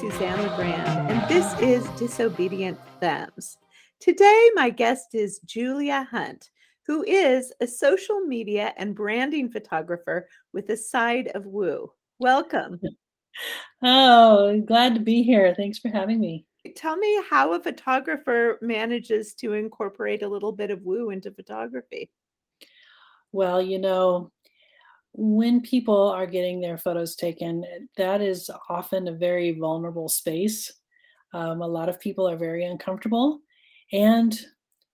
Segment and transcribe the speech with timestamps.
[0.00, 3.58] Suzanne LeGrand, and this is Disobedient Femmes.
[4.00, 6.48] Today, my guest is Julia Hunt,
[6.86, 11.92] who is a social media and branding photographer with a side of Woo.
[12.18, 12.80] Welcome.
[13.82, 15.54] Oh, glad to be here.
[15.54, 16.46] Thanks for having me.
[16.76, 22.10] Tell me how a photographer manages to incorporate a little bit of Woo into photography.
[23.32, 24.32] Well, you know,
[25.12, 27.64] when people are getting their photos taken,
[27.96, 30.72] that is often a very vulnerable space.
[31.32, 33.40] Um, a lot of people are very uncomfortable
[33.92, 34.38] and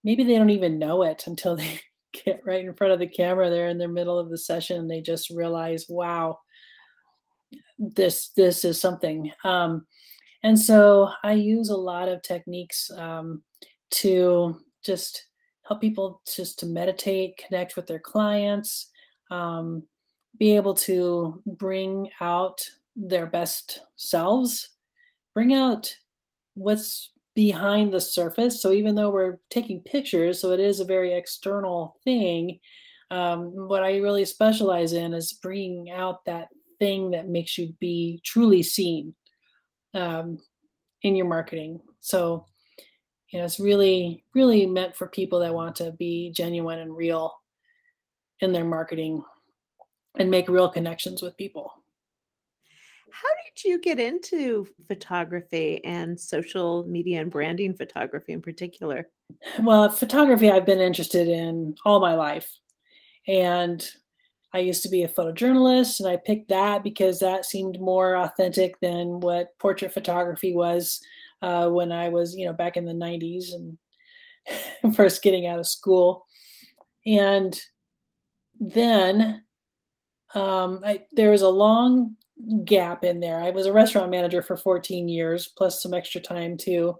[0.05, 1.80] maybe they don't even know it until they
[2.24, 3.51] get right in front of the camera.
[3.51, 6.38] They're in the middle of the session and they just realize, wow,
[7.79, 9.30] this this is something.
[9.45, 9.87] Um,
[10.43, 13.43] and so I use a lot of techniques um,
[13.93, 15.27] to just
[15.66, 18.91] help people just to meditate, connect with their clients,
[19.30, 19.82] um,
[20.38, 22.60] be able to bring out
[22.95, 24.70] their best selves,
[25.34, 25.95] bring out
[26.54, 28.62] what's behind the surface.
[28.62, 32.59] So even though we're taking pictures, so it is a very external thing,
[33.10, 36.48] um, what I really specialize in is bringing out that
[36.79, 39.14] thing that makes you be truly seen
[39.95, 40.38] um,
[41.02, 41.80] in your marketing.
[42.01, 42.46] So,
[43.30, 47.34] you know, it's really, really meant for people that want to be genuine and real
[48.40, 49.23] in their marketing
[50.17, 51.73] and make real connections with people.
[53.11, 59.09] How did you get into photography and social media and branding photography in particular?
[59.61, 62.49] Well, photography I've been interested in all my life.
[63.27, 63.89] And
[64.53, 68.78] I used to be a photojournalist, and I picked that because that seemed more authentic
[68.81, 71.00] than what portrait photography was
[71.43, 75.67] uh, when I was, you know, back in the 90s and first getting out of
[75.67, 76.27] school.
[77.05, 77.59] And
[78.61, 79.43] then
[80.34, 82.16] um, I, there was a long
[82.64, 83.41] gap in there.
[83.41, 86.97] I was a restaurant manager for 14 years, plus some extra time too.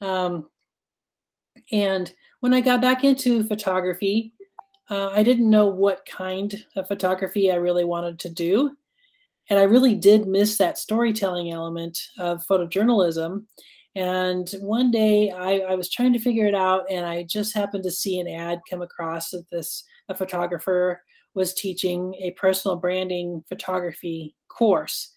[0.00, 0.48] Um,
[1.72, 4.34] and when I got back into photography,
[4.90, 8.76] uh, I didn't know what kind of photography I really wanted to do.
[9.48, 13.44] And I really did miss that storytelling element of photojournalism.
[13.94, 17.84] And one day I, I, was trying to figure it out, and I just happened
[17.84, 21.00] to see an ad come across of this a photographer
[21.34, 25.12] was teaching a personal branding photography course.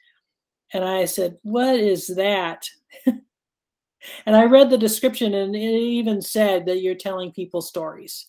[0.74, 2.68] And I said, What is that?
[3.06, 8.28] and I read the description, and it even said that you're telling people stories.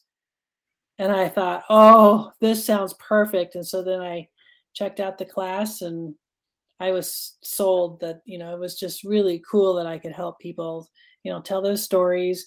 [0.98, 3.54] And I thought, Oh, this sounds perfect.
[3.54, 4.28] And so then I
[4.74, 6.14] checked out the class and
[6.80, 10.38] I was sold that, you know, it was just really cool that I could help
[10.38, 10.88] people,
[11.24, 12.46] you know, tell those stories,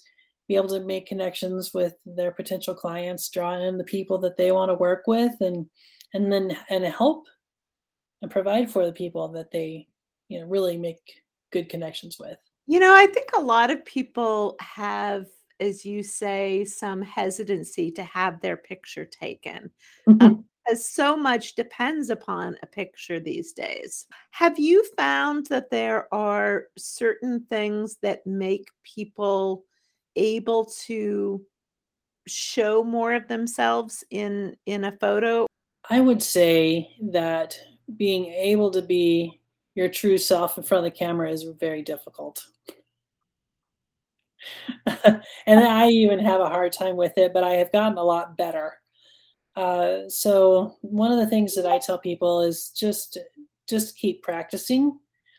[0.52, 4.52] be able to make connections with their potential clients, draw in the people that they
[4.52, 5.66] want to work with and
[6.12, 7.26] and then and help
[8.20, 9.88] and provide for the people that they,
[10.28, 11.00] you know, really make
[11.52, 12.36] good connections with.
[12.66, 15.26] You know, I think a lot of people have
[15.58, 19.70] as you say some hesitancy to have their picture taken.
[20.06, 20.22] Mm-hmm.
[20.22, 24.06] Um, as so much depends upon a picture these days.
[24.30, 29.64] Have you found that there are certain things that make people
[30.16, 31.44] able to
[32.26, 35.46] show more of themselves in in a photo?
[35.90, 37.58] I would say that
[37.96, 39.40] being able to be
[39.74, 42.44] your true self in front of the camera is very difficult.
[45.46, 48.36] And i even have a hard time with it but i have gotten a lot
[48.36, 48.74] better.
[49.54, 53.18] Uh, so one of the things that i tell people is just
[53.68, 54.98] just keep practicing.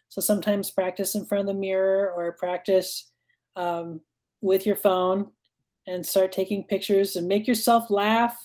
[0.09, 3.11] So sometimes practice in front of the mirror or practice
[3.55, 4.01] um,
[4.43, 5.27] with your phone
[5.87, 8.37] and start taking pictures and make yourself laugh,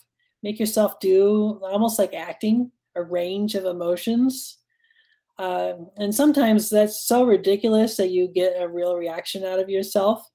[0.43, 4.59] make yourself do almost like acting a range of emotions.
[5.39, 10.27] Uh, and sometimes that's so ridiculous that you get a real reaction out of yourself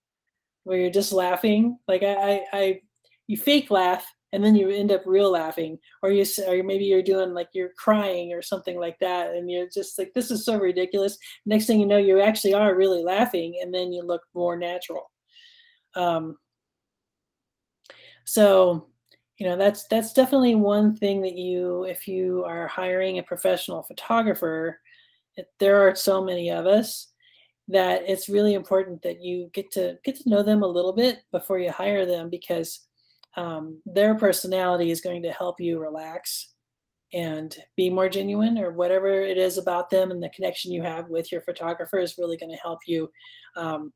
[0.63, 1.77] where you're just laughing.
[1.87, 2.79] Like I, I, I
[3.27, 7.01] you fake laugh and then you end up real laughing or you or maybe you're
[7.01, 10.57] doing like you're crying or something like that and you're just like this is so
[10.57, 14.57] ridiculous next thing you know you actually are really laughing and then you look more
[14.57, 15.12] natural
[15.95, 16.37] um,
[18.25, 18.87] so,
[19.37, 23.83] you know, that's that's definitely one thing that you, if you are hiring a professional
[23.83, 24.79] photographer,
[25.59, 27.11] there are so many of us
[27.67, 31.19] that it's really important that you get to get to know them a little bit
[31.31, 32.81] before you hire them because
[33.35, 36.49] um, their personality is going to help you relax
[37.13, 41.09] and be more genuine or whatever it is about them and the connection you have
[41.09, 43.09] with your photographer is really going to help you
[43.55, 43.93] um,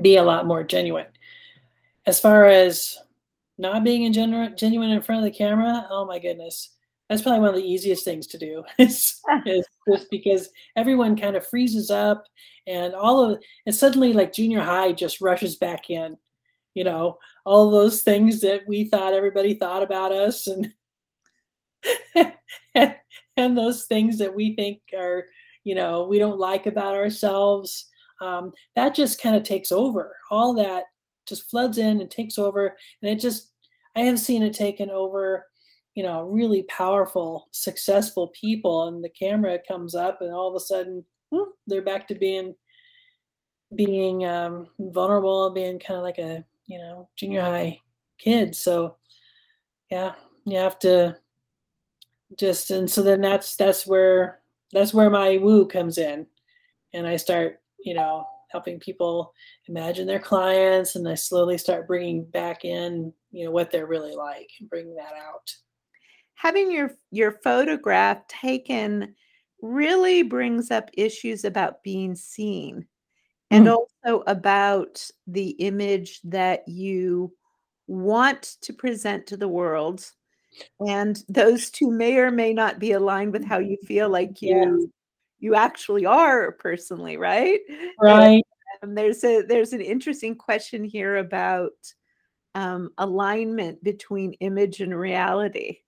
[0.00, 1.06] be a lot more genuine.
[2.06, 2.98] As far as
[3.58, 6.70] not being in genuine in front of the camera, oh my goodness.
[7.08, 9.20] that's probably one of the easiest things to do is
[9.88, 12.24] just because everyone kind of freezes up
[12.66, 16.16] and all of and suddenly like junior high just rushes back in
[16.74, 20.72] you know all those things that we thought everybody thought about us and
[23.36, 25.26] and those things that we think are
[25.64, 27.86] you know we don't like about ourselves
[28.24, 30.14] um, that just kind of takes over.
[30.30, 30.84] All that
[31.26, 33.52] just floods in and takes over and it just
[33.96, 35.46] i have seen it taken over
[35.94, 40.60] you know really powerful successful people and the camera comes up and all of a
[40.60, 42.54] sudden whoop, they're back to being
[43.74, 47.78] being um, vulnerable being kind of like a you know junior high
[48.18, 48.54] kid.
[48.54, 48.96] So
[49.90, 50.14] yeah
[50.46, 51.16] you have to
[52.38, 54.40] just and so then that's that's where
[54.72, 56.26] that's where my woo comes in
[56.92, 59.32] and i start you know helping people
[59.68, 64.14] imagine their clients and i slowly start bringing back in you know what they're really
[64.14, 65.54] like and bringing that out
[66.34, 69.14] having your your photograph taken
[69.62, 72.86] really brings up issues about being seen
[73.50, 73.76] and mm.
[73.76, 77.32] also about the image that you
[77.86, 80.10] want to present to the world
[80.86, 84.92] and those two may or may not be aligned with how you feel like you.
[85.44, 87.60] You actually are personally right?
[88.00, 88.42] Right.
[88.82, 91.72] and, and there's a there's an interesting question here about
[92.54, 95.80] um, alignment between image and reality.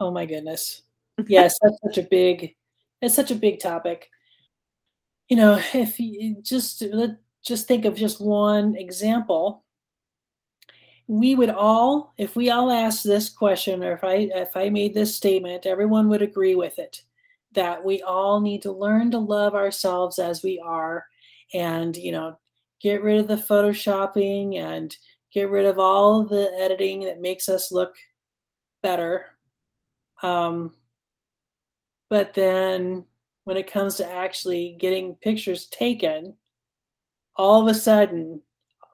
[0.00, 0.82] Oh my goodness.
[1.28, 2.54] Yes that's such a big
[3.02, 4.10] it's such a big topic.
[5.28, 9.62] You know if you just let just think of just one example.
[11.06, 14.92] We would all if we all asked this question or if i if i made
[14.92, 17.02] this statement everyone would agree with it
[17.56, 21.04] that we all need to learn to love ourselves as we are
[21.52, 22.38] and you know
[22.80, 24.96] get rid of the photoshopping and
[25.32, 27.94] get rid of all the editing that makes us look
[28.82, 29.26] better
[30.22, 30.72] um,
[32.08, 33.04] but then
[33.44, 36.34] when it comes to actually getting pictures taken
[37.36, 38.40] all of a sudden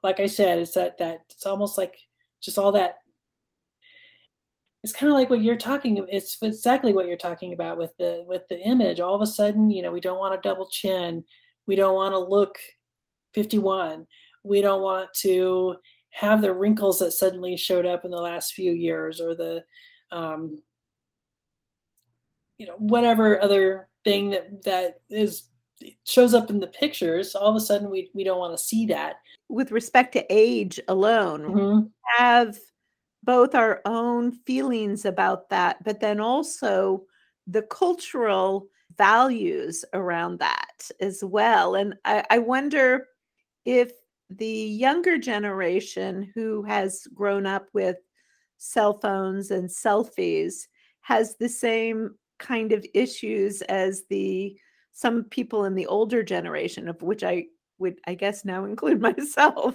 [0.03, 1.97] like I said, it's that that it's almost like
[2.43, 2.99] just all that.
[4.82, 6.05] It's kind of like what you're talking.
[6.11, 8.99] It's exactly what you're talking about with the with the image.
[8.99, 11.25] All of a sudden, you know, we don't want a double chin.
[11.67, 12.58] We don't want to look
[13.34, 14.06] 51.
[14.43, 15.76] We don't want to
[16.11, 19.64] have the wrinkles that suddenly showed up in the last few years, or the,
[20.11, 20.61] um,
[22.58, 25.49] you know, whatever other thing that that is
[26.05, 27.34] shows up in the pictures.
[27.37, 29.17] All of a sudden, we we don't want to see that
[29.49, 31.87] with respect to age alone mm-hmm.
[32.17, 32.58] have
[33.23, 37.03] both our own feelings about that but then also
[37.47, 38.67] the cultural
[38.97, 43.07] values around that as well and I, I wonder
[43.65, 43.93] if
[44.31, 47.97] the younger generation who has grown up with
[48.59, 50.67] cell phones and selfies
[51.01, 54.57] has the same kind of issues as the
[54.93, 57.47] some people in the older generation of which I
[57.79, 59.75] would I guess now include myself,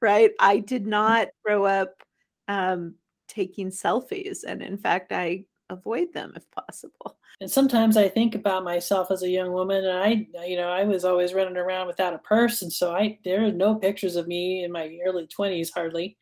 [0.00, 0.30] right?
[0.40, 0.88] I did mm.
[0.88, 2.02] not grow up
[2.50, 2.96] um,
[3.28, 7.16] taking selfies, and in fact, I avoid them if possible.
[7.40, 10.84] And sometimes I think about myself as a young woman, and I, you know, I
[10.84, 14.26] was always running around without a purse, and so I there are no pictures of
[14.26, 16.18] me in my early twenties hardly.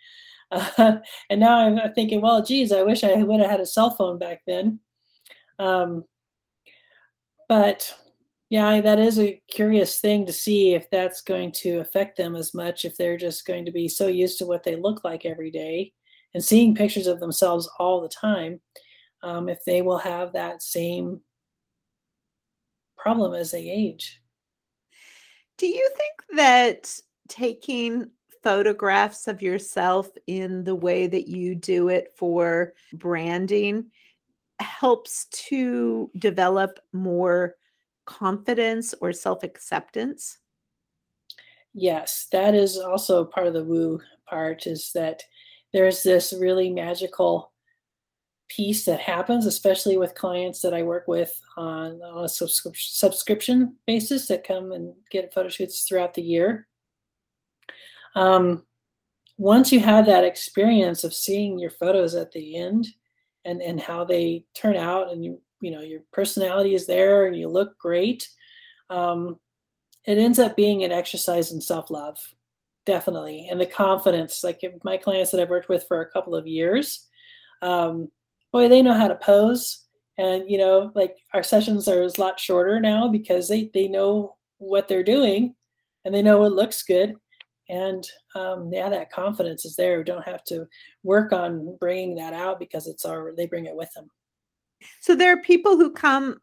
[0.51, 0.99] Uh,
[1.31, 4.19] and now I'm thinking, well, geez, I wish I would have had a cell phone
[4.19, 4.81] back then.
[5.59, 6.05] Um,
[7.49, 7.95] but
[8.51, 12.55] yeah, that is a curious thing to see if that's going to affect them as
[12.55, 15.51] much if they're just going to be so used to what they look like every
[15.51, 15.93] day
[16.35, 18.61] and seeing pictures of themselves all the time.
[19.23, 21.21] Um, if they will have that same
[22.97, 24.21] problem as they age.
[25.57, 26.95] Do you think that
[27.29, 28.11] taking
[28.43, 33.91] photographs of yourself in the way that you do it for branding
[34.61, 37.57] helps to develop more
[38.07, 40.39] confidence or self acceptance?
[41.75, 45.23] Yes, that is also part of the woo part is that
[45.73, 47.53] there's this really magical
[48.49, 54.47] piece that happens, especially with clients that I work with on, a subscription basis that
[54.47, 56.67] come and get photo shoots throughout the year.
[58.15, 58.65] Um,
[59.37, 62.89] once you have that experience of seeing your photos at the end
[63.45, 67.37] and, and how they turn out and you you know your personality is there and
[67.37, 68.29] you look great
[68.91, 69.39] um,
[70.05, 72.19] it ends up being an exercise in self-love
[72.89, 73.49] definitely.
[73.51, 77.07] And the confidence like my clients that i've worked with for a couple of years
[77.61, 78.09] um,
[78.51, 79.85] boy they know how to pose.
[80.17, 84.37] And you know like our sessions are a lot shorter now because they they know
[84.57, 85.55] what they're doing
[86.07, 87.15] and they know it looks good.
[87.69, 89.99] And um, yeah that confidence is there.
[89.99, 90.67] We don't have to
[91.03, 94.09] work on bringing that out because it's our they bring it with them.
[95.01, 96.39] So there are people who come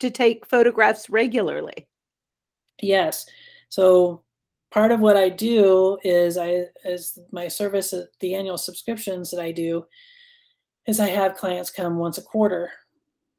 [0.00, 1.88] to take photographs regularly.
[2.82, 3.24] Yes.
[3.70, 4.22] So
[4.72, 9.52] part of what I do is I as my service the annual subscriptions that I
[9.52, 9.84] do
[10.86, 12.70] is I have clients come once a quarter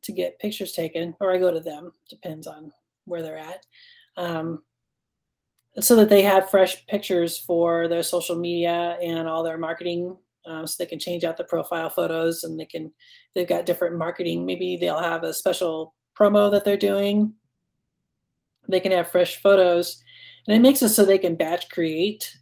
[0.04, 2.72] to get pictures taken, or I go to them, depends on
[3.06, 3.66] where they're at.
[4.16, 4.64] Um,
[5.80, 10.68] so that they have fresh pictures for their social media and all their marketing um,
[10.68, 12.92] so they can change out the profile photos and they can
[13.34, 17.34] they've got different marketing maybe they'll have a special promo that they're doing
[18.70, 20.03] they can have fresh photos
[20.48, 22.38] and it makes it so they can batch create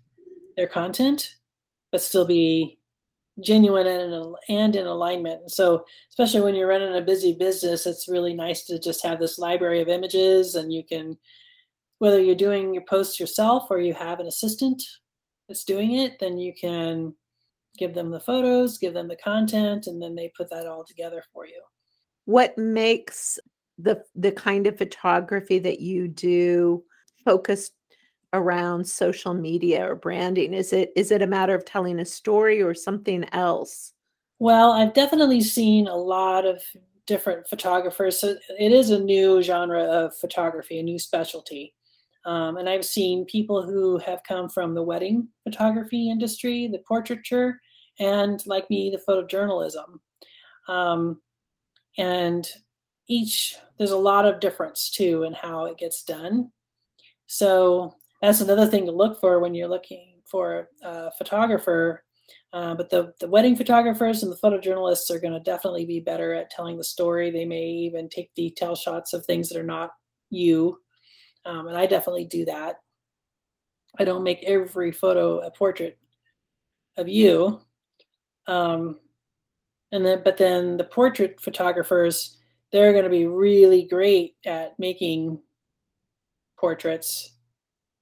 [0.58, 1.36] their content
[1.91, 2.79] but still be
[3.41, 5.51] genuine and, and in alignment.
[5.51, 9.39] So especially when you're running a busy business it's really nice to just have this
[9.39, 11.17] library of images and you can
[12.00, 14.81] whether you're doing your posts yourself or you have an assistant
[15.48, 17.13] that's doing it then you can
[17.77, 21.24] give them the photos give them the content and then they put that all together
[21.34, 21.62] for you.
[22.25, 23.39] What makes
[23.77, 26.84] the the kind of photography that you do
[27.25, 27.74] focused
[28.33, 30.53] around social media or branding?
[30.53, 33.93] Is it is it a matter of telling a story or something else?
[34.39, 36.61] Well i've definitely seen a lot of
[37.07, 41.73] different photographers so it is a new genre of photography a new specialty.
[42.25, 47.59] Um, and i've seen people who have come from the wedding photography industry the portraiture
[48.00, 50.00] and like me the photojournalism.
[50.67, 51.21] Um,
[51.97, 52.47] and
[53.07, 56.51] each there's a lot of difference too in how it gets done.
[57.27, 62.03] So that's another thing to look for when you're looking for a photographer.
[62.53, 66.33] Uh, but the, the wedding photographers and the photojournalists are going to definitely be better
[66.33, 67.31] at telling the story.
[67.31, 69.91] They may even take detail shots of things that are not
[70.29, 70.77] you.
[71.45, 72.75] Um, and I definitely do that.
[73.99, 75.97] I don't make every photo a portrait
[76.97, 77.61] of you.
[78.47, 78.99] Um,
[79.91, 82.37] and then, but then the portrait photographers,
[82.71, 85.39] they're going to be really great at making
[86.57, 87.31] portraits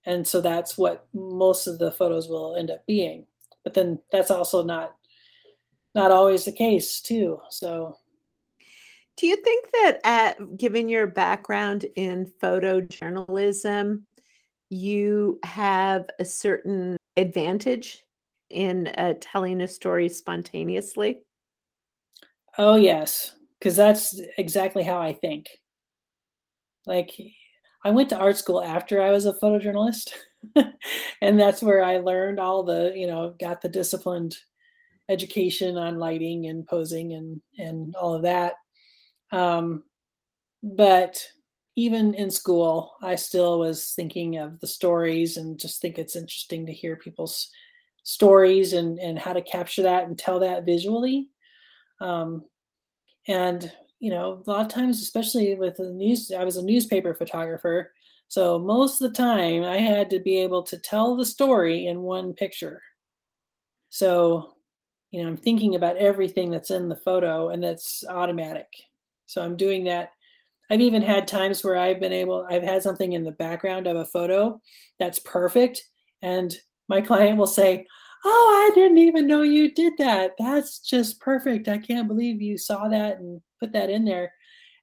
[0.06, 3.25] and so that's what most of the photos will end up being.
[3.63, 4.96] But then that's also not
[5.96, 7.98] not always the case too so.
[9.18, 14.03] Do you think that at given your background in photojournalism
[14.70, 18.06] you have a certain advantage
[18.50, 21.20] in uh, telling a story spontaneously?
[22.58, 25.48] Oh yes because that's exactly how i think.
[26.86, 27.12] Like
[27.83, 30.09] I went to art school after I was a photojournalist.
[31.21, 34.38] and that's where I learned all the, you know, got the disciplined
[35.09, 38.53] education on lighting and posing and and all of that.
[39.31, 39.83] Um,
[40.63, 41.24] but
[41.75, 46.65] even in school, I still was thinking of the stories and just think it's interesting
[46.65, 47.50] to hear people's
[48.03, 51.29] stories and and how to capture that and tell that visually.
[52.01, 52.45] Um,
[53.27, 57.13] and you know, a lot of times, especially with the news, I was a newspaper
[57.13, 57.91] photographer.
[58.29, 62.01] So most of the time, I had to be able to tell the story in
[62.01, 62.82] one picture.
[63.89, 64.53] So,
[65.12, 68.68] you know, I'm thinking about everything that's in the photo and that's automatic.
[69.25, 70.12] So I'm doing that.
[70.70, 73.98] I've even had times where I've been able, I've had something in the background of
[73.98, 74.62] a photo
[75.00, 75.84] that's perfect.
[76.22, 76.56] And
[76.88, 77.88] my client will say,
[78.25, 80.33] Oh, I didn't even know you did that.
[80.38, 81.67] That's just perfect.
[81.67, 84.33] I can't believe you saw that and put that in there.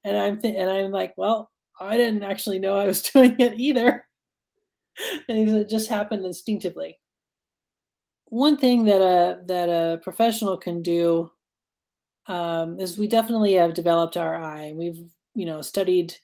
[0.05, 1.51] And I'm th- and I'm like, well,
[1.81, 4.07] I didn't actually know I was doing it either.
[5.29, 6.99] it just happened instinctively.
[8.27, 11.31] One thing that a that a professional can do
[12.27, 14.73] um, is we definitely have developed our eye.
[14.75, 16.15] We've you know studied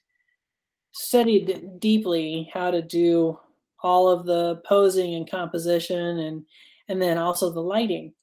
[0.93, 3.39] studied deeply how to do
[3.81, 6.45] all of the posing and composition and
[6.89, 8.13] and then also the lighting.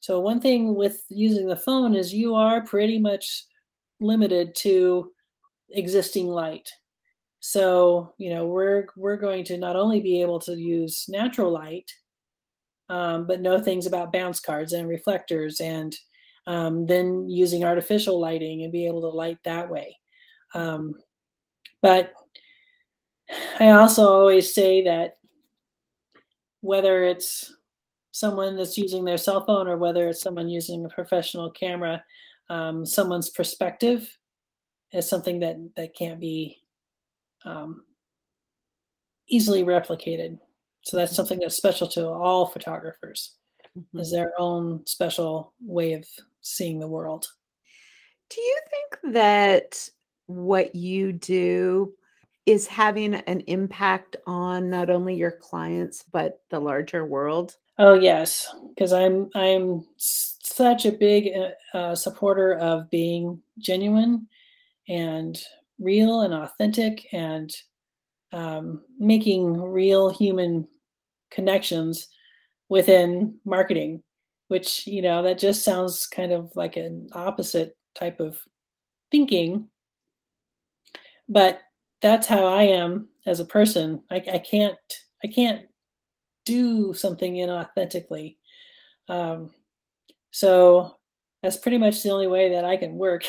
[0.00, 3.44] So one thing with using the phone is you are pretty much
[4.00, 5.10] limited to
[5.70, 6.68] existing light.
[7.40, 11.90] So, you know, we're we're going to not only be able to use natural light,
[12.88, 15.96] um, but know things about bounce cards and reflectors, and
[16.46, 19.96] um, then using artificial lighting and be able to light that way.
[20.54, 20.94] Um,
[21.82, 22.12] but
[23.60, 25.18] I also always say that
[26.60, 27.54] whether it's
[28.18, 32.02] someone that's using their cell phone or whether it's someone using a professional camera,
[32.50, 34.10] um, someone's perspective
[34.92, 36.58] is something that that can't be
[37.44, 37.84] um,
[39.28, 40.38] easily replicated.
[40.82, 41.16] So that's mm-hmm.
[41.16, 43.34] something that's special to all photographers.
[43.76, 43.98] Mm-hmm.
[43.98, 46.04] Is their own special way of
[46.40, 47.26] seeing the world.
[48.30, 49.88] Do you think that
[50.26, 51.94] what you do
[52.46, 57.56] is having an impact on not only your clients but the larger world?
[57.78, 64.26] Oh yes, because I'm I'm such a big uh, uh, supporter of being genuine
[64.88, 65.38] and
[65.80, 67.50] real and authentic and
[68.32, 70.68] um, making real human
[71.30, 72.08] connections
[72.70, 74.02] within marketing
[74.48, 78.38] which you know that just sounds kind of like an opposite type of
[79.12, 79.68] thinking.
[81.28, 81.60] But
[82.00, 84.02] that's how i am as a person.
[84.10, 84.76] I, I can't
[85.24, 85.67] i can't
[86.48, 88.36] do something inauthentically
[89.08, 89.50] um,
[90.30, 90.96] so
[91.42, 93.24] that's pretty much the only way that i can work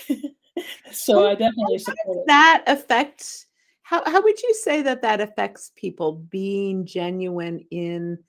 [0.92, 3.46] so i definitely support that affects
[3.84, 8.20] how, how would you say that that affects people being genuine in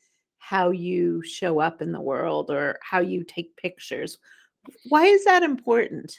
[0.50, 4.18] how you show up in the world or how you take pictures.
[4.88, 6.12] Why is that important?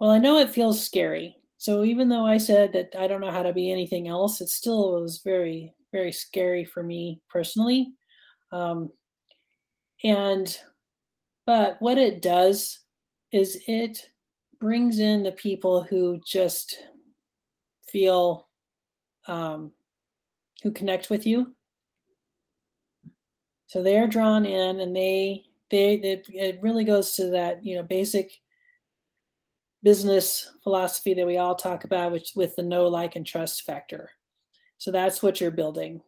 [0.00, 1.36] Well, I know it feels scary.
[1.56, 4.48] So even though I said that I don't know how to be anything else, it
[4.48, 7.92] still was very, very scary for me personally.
[8.52, 8.90] Um,
[10.02, 10.58] and,
[11.46, 12.80] but what it does
[13.32, 14.10] is it
[14.60, 16.76] brings in the people who just
[17.88, 18.48] feel,
[19.28, 19.72] um,
[20.62, 21.54] who connect with you
[23.74, 28.30] so they're drawn in and they they it, really goes to that you know basic
[29.82, 34.10] business philosophy that we all talk about which with the know like and trust factor
[34.78, 36.00] so that's what you're building.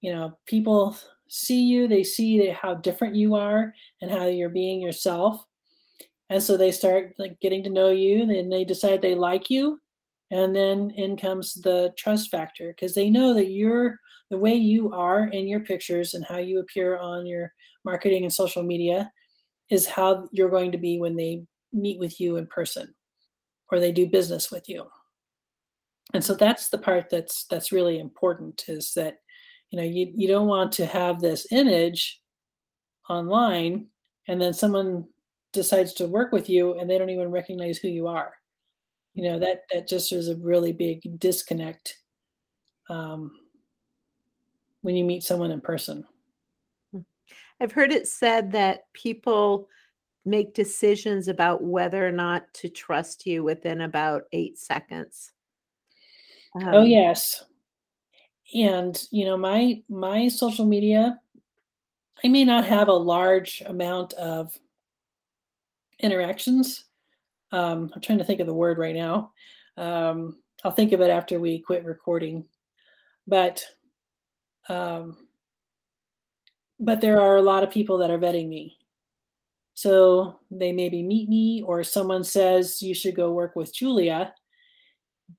[0.00, 0.96] You know people
[1.28, 5.44] see you they see how different you are and how you're being yourself.
[6.30, 9.80] And so they start like getting to know you and they decide they like you
[10.30, 13.98] and then in comes the trust factor because they know that you're
[14.30, 17.52] the way you are in your pictures and how you appear on your
[17.84, 19.10] marketing and social media
[19.70, 22.92] is how you're going to be when they meet with you in person
[23.70, 24.84] or they do business with you
[26.14, 29.16] and so that's the part that's that's really important is that
[29.70, 32.20] you know you, you don't want to have this image
[33.08, 33.86] online
[34.28, 35.04] and then someone
[35.52, 38.32] decides to work with you and they don't even recognize who you are
[39.14, 41.96] you know that that just is a really big disconnect
[42.90, 43.32] um,
[44.82, 46.04] when you meet someone in person.
[46.92, 47.00] Hmm.
[47.60, 49.68] I've heard it said that people
[50.24, 55.32] make decisions about whether or not to trust you within about eight seconds.
[56.56, 57.44] Oh, um, oh yes,
[58.54, 61.20] and you know my my social media,
[62.24, 64.56] I may not have a large amount of
[66.00, 66.84] interactions.
[67.52, 69.32] Um, I'm trying to think of the word right now.
[69.76, 72.44] Um, I'll think of it after we quit recording.
[73.26, 73.64] But
[74.68, 75.16] um,
[76.80, 78.76] but there are a lot of people that are vetting me.
[79.74, 84.34] So they maybe meet me, or someone says you should go work with Julia.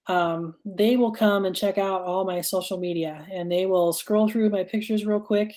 [0.08, 4.30] Um, they will come and check out all my social media and they will scroll
[4.30, 5.54] through my pictures real quick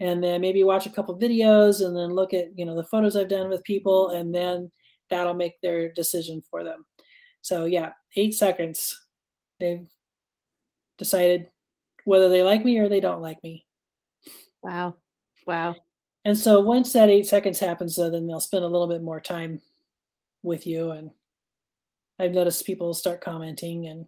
[0.00, 3.16] and then maybe watch a couple videos and then look at you know the photos
[3.16, 4.70] I've done with people and then
[5.10, 6.84] that'll make their decision for them.
[7.42, 8.98] So yeah, eight seconds.
[9.58, 9.86] They've
[10.98, 11.48] decided
[12.04, 13.66] whether they like me or they don't like me.
[14.62, 14.96] Wow.
[15.46, 15.76] Wow.
[16.24, 19.20] And so once that eight seconds happens, uh, then they'll spend a little bit more
[19.20, 19.60] time
[20.42, 20.90] with you.
[20.90, 21.10] And
[22.20, 24.06] I've noticed people start commenting and,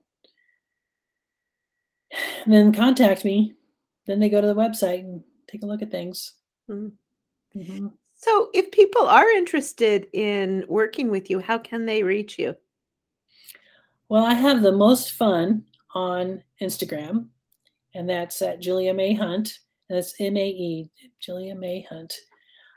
[2.44, 3.55] and then contact me.
[4.07, 6.35] Then they go to the website and take a look at things.
[6.70, 7.59] Mm-hmm.
[7.59, 7.87] Mm-hmm.
[8.14, 12.55] So, if people are interested in working with you, how can they reach you?
[14.09, 17.27] Well, I have the most fun on Instagram
[17.94, 22.14] and that's at Julia Mae Hunt, and it's M A E, Julia Mae Hunt.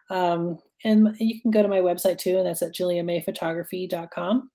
[0.10, 4.52] Um, and you can go to my website too, and that's at juliamaephotography.com.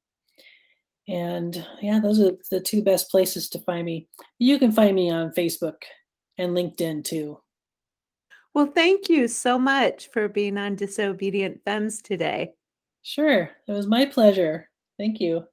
[1.10, 4.06] And yeah, those are the two best places to find me.
[4.38, 5.82] You can find me on Facebook
[6.38, 7.40] and LinkedIn too.
[8.54, 12.52] Well, thank you so much for being on Disobedient Femmes today.
[13.02, 14.68] Sure, it was my pleasure.
[14.98, 15.44] Thank you.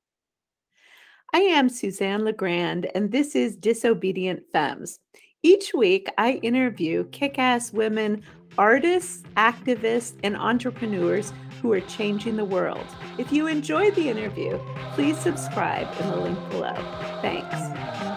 [1.34, 5.00] I am Suzanne LeGrand, and this is Disobedient Femmes.
[5.44, 8.24] Each week, I interview kick ass women,
[8.58, 12.86] artists, activists, and entrepreneurs who are changing the world.
[13.18, 14.60] If you enjoyed the interview,
[14.94, 16.76] please subscribe in the link below.
[17.22, 18.17] Thanks.